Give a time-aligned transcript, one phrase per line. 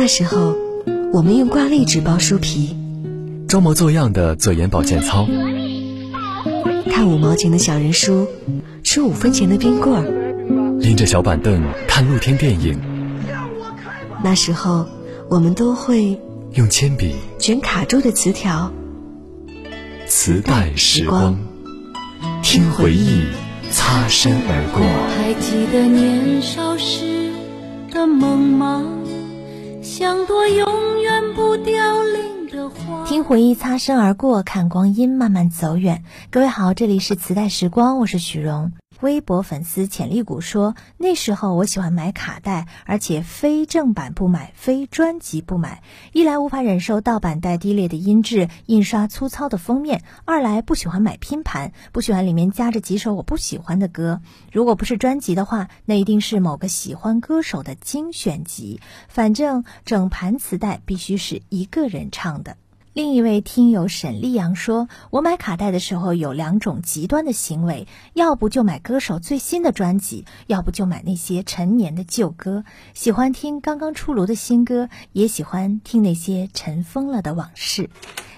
[0.00, 0.54] 那时候，
[1.12, 2.76] 我们用挂历纸包书皮，
[3.48, 5.26] 装模作样的做眼保健操，
[6.88, 8.28] 看五毛钱的小人书，
[8.84, 12.80] 吃五分钱的冰棍儿，拎着小板凳看露天电影。
[14.22, 14.86] 那时候，
[15.28, 16.16] 我们都会
[16.54, 18.72] 用铅笔卷卡住的磁条。
[20.06, 21.36] 磁带时光，
[22.40, 23.24] 听回忆
[23.72, 24.80] 擦身而过。
[25.16, 27.32] 还记得年少时
[27.90, 28.84] 的梦吗？
[29.98, 33.04] 像朵永远不凋零的花。
[33.04, 36.04] 听回忆擦身而过，看光阴慢慢走远。
[36.30, 38.70] 各位好，这里是磁带时光，我是许荣。
[39.00, 45.82] 微博粉丝潜力股说：“那时候我喜欢买卡带，而且非正版不买，非专辑不买。
[46.12, 54.20] 一来无法忍受盗版带低劣的音质、印刷粗糙的封面；二来不喜欢买拼盘，不喜欢里面夹着几首我不喜欢的歌。
[54.50, 58.80] 如果不是专辑的话，那一定是某个喜欢歌手的精选集。
[59.08, 62.56] 反正整盘磁带必须是一个人唱的。”
[62.98, 72.64] 另一位听友沈立阳说：“我买卡带的时候有两种极端的行为，要不就买歌手最新的专辑，要不就买那些陈年的旧歌。
[72.94, 77.88] 喜欢听刚刚出炉的新歌，也喜欢听那些尘封了的往事。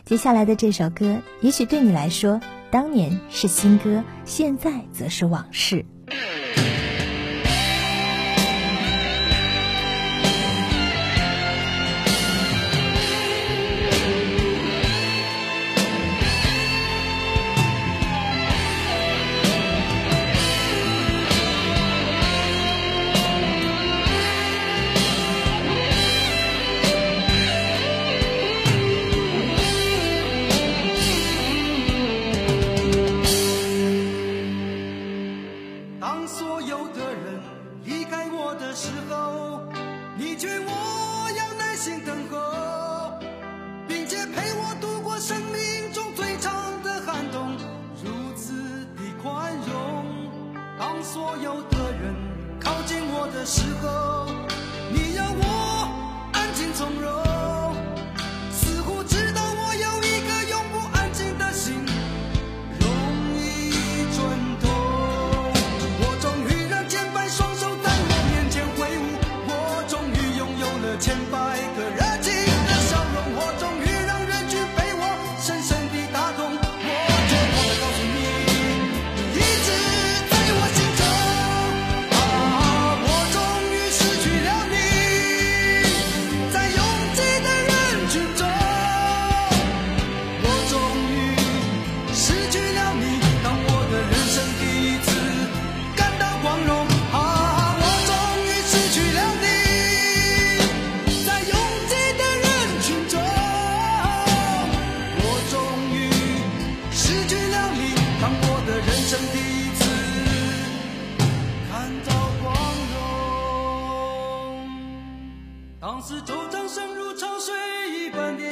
[0.05, 2.39] 接下来的这首歌，也许对你来说，
[2.71, 5.87] 当年是新歌，现在则是往事。”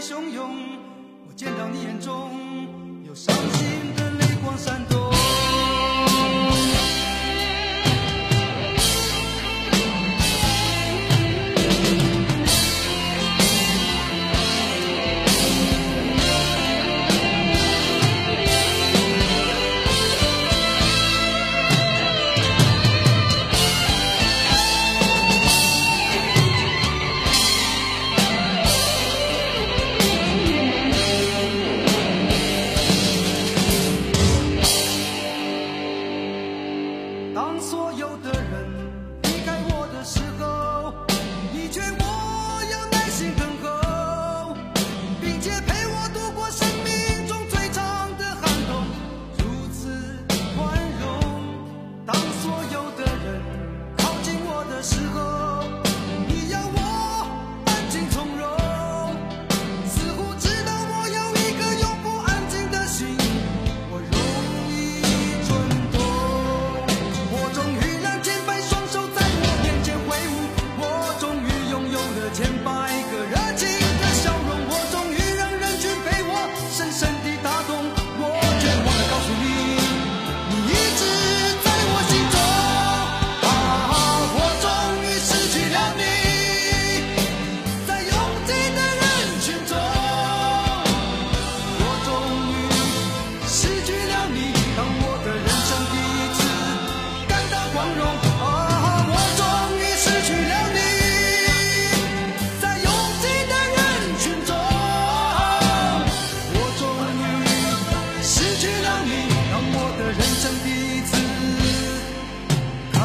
[0.09, 0.57] 汹涌
[1.29, 2.31] 我见到你眼中
[3.07, 4.98] 有伤心的泪光闪动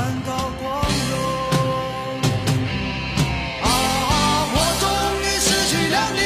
[0.03, 1.13] 感到光荣
[3.61, 3.65] 啊
[4.53, 4.85] 我终
[5.23, 6.19] 于失去了你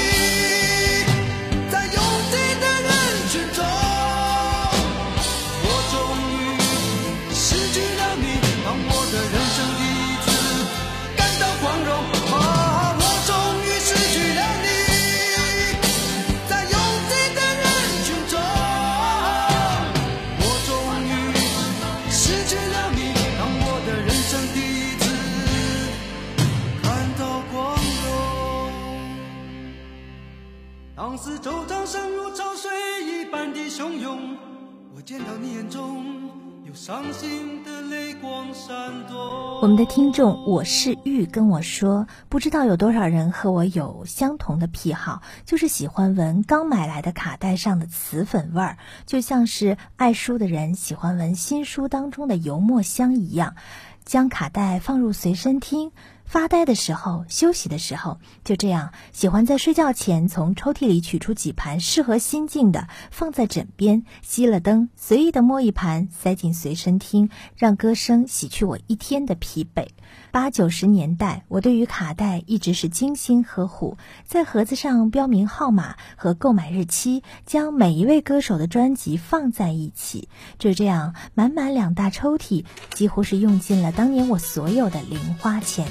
[1.69, 1.95] 在拥
[2.31, 2.89] 挤的人
[3.29, 3.57] 群中
[5.61, 5.95] 我终
[6.33, 6.57] 于
[7.35, 8.25] 失去了你。
[8.65, 10.27] 当我的人生第一次
[11.15, 11.89] 感到光荣
[12.33, 12.35] 啊
[12.97, 13.29] 我终
[13.61, 14.65] 于失去了你
[16.49, 16.73] 在拥
[17.09, 17.63] 挤的人
[18.05, 18.33] 群中
[20.41, 20.67] 我终
[21.05, 21.07] 于
[22.09, 22.86] 失去了
[31.07, 32.69] 放肆周章声如潮水
[33.05, 34.35] 一般的汹涌。
[34.93, 36.03] 我见到你眼中
[36.65, 39.17] 有伤心的泪光闪动。
[39.61, 53.55] 我们的听众我是玉跟我说，不知道有多少人和我有相同的癖好，就是喜欢闻刚买来的卡带上的磁粉味儿，就像是爱书的人喜欢闻新书当中的油墨香一样。
[54.03, 55.93] 将卡带放入随身听。
[56.27, 69.87] 发呆的时候，休息的时候，就这样喜欢在睡觉前从抽屉里取出几盘适合心境的，放在枕边，熄了灯，随意的摸一盘，塞进随身听，让歌声洗去我一天的疲惫。
[70.31, 80.29] 八九十年代，我对于卡带一直是精心呵护，在盒子上标明号码和购买日期，将每一位歌手的专辑放在一起，
[80.59, 85.87] 就这样满满两大抽屉，几乎是用尽了当年我所有的零花钱。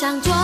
[0.00, 0.39] 想做。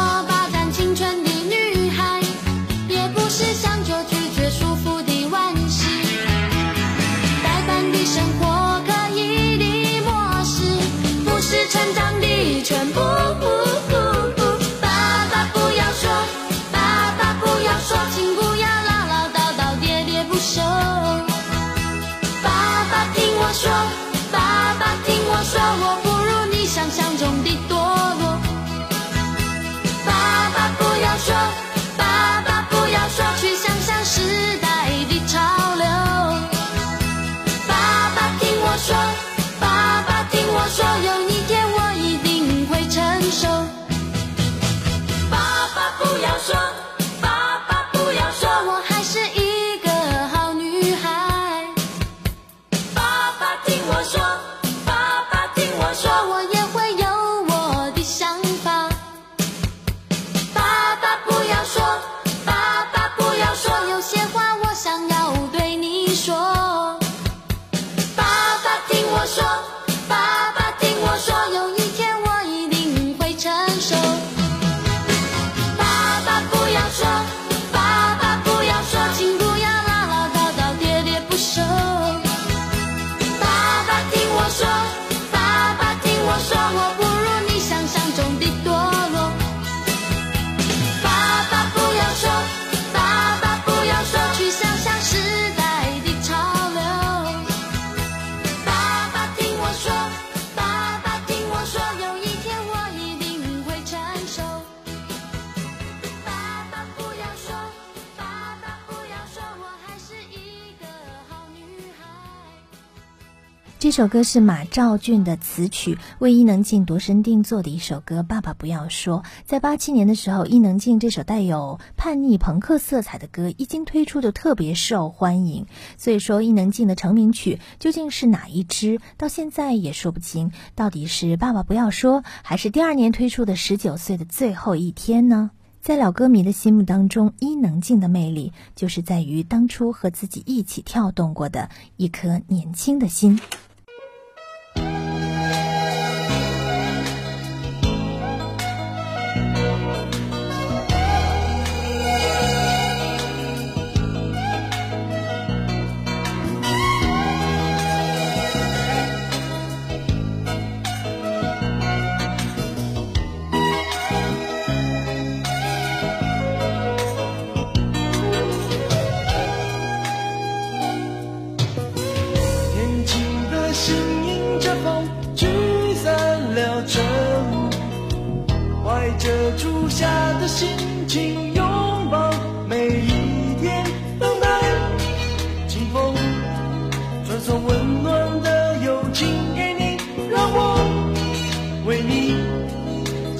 [113.79, 118.23] 这首歌是马兆骏的词曲，为伊能静度身定做的一首歌。
[118.23, 125.67] 爸爸不要说，在八七年的时候，伊能静这首带有叛逆朋克色彩的歌一经推出就特别受欢迎。
[125.99, 135.51] 所以说，伊能静的成名曲究竟是哪一支，到现在也说不清，到底是爸爸不要说，还是第二年推出的十九岁的最后一天呢？
[135.83, 143.39] 在老歌迷的心目当中，伊能静的魅力就是在于当初和自己一起跳动过的一颗年轻的心。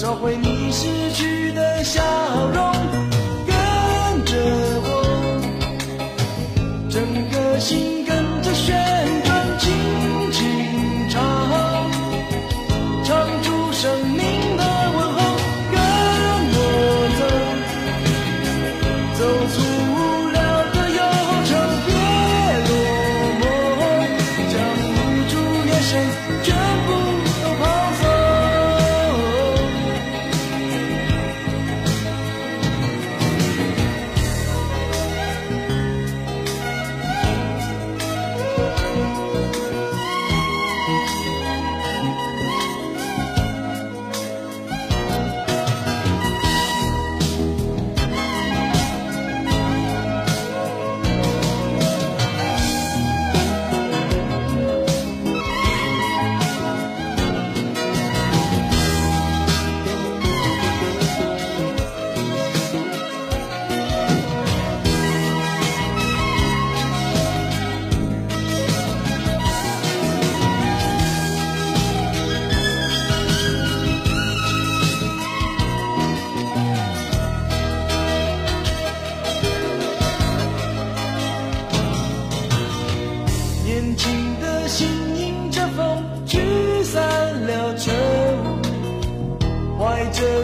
[0.07, 1.36] 后悔你失去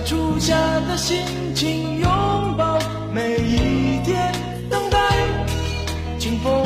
[0.05, 0.53] 初夏
[0.87, 2.09] 的心情拥
[2.57, 2.77] 抱
[3.13, 4.33] 每一天，
[4.69, 4.99] 等待
[6.19, 6.65] 清风，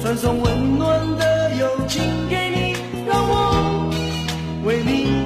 [0.00, 3.90] 传送温暖的友情给你，让我
[4.64, 5.24] 为你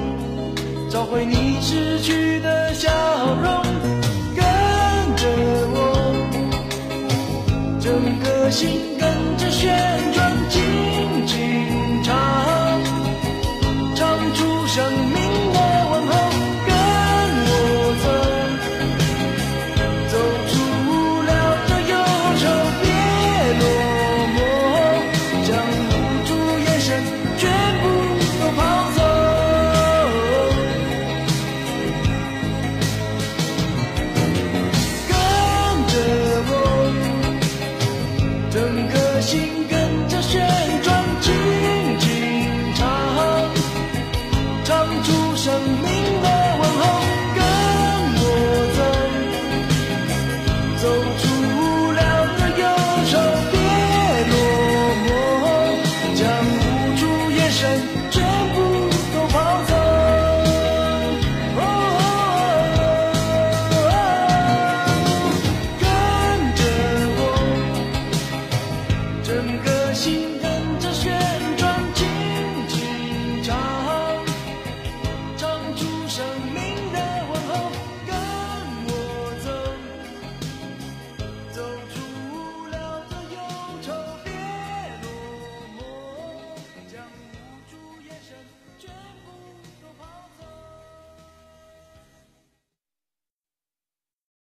[0.89, 2.89] 找回你失去的笑
[3.43, 3.63] 容，
[4.35, 4.43] 跟
[5.15, 5.27] 着
[5.73, 5.77] 我
[7.79, 7.93] 整
[8.23, 8.94] 个心。
[38.55, 40.64] 整颗心跟着旋。